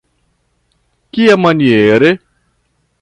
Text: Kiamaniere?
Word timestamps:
Kiamaniere? 1.11 2.09